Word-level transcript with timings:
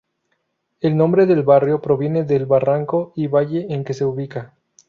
El 0.79 0.97
nombre 0.97 1.27
del 1.27 1.43
barrio 1.43 1.79
proviene 1.79 2.23
del 2.23 2.47
barranco 2.47 3.13
y 3.15 3.27
valle 3.27 3.67
en 3.69 3.83
que 3.83 3.93
se 3.93 4.03
ubica. 4.03 4.55